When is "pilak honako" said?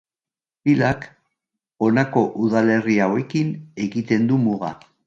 0.67-2.25